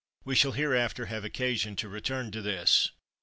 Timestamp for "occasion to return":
1.23-2.31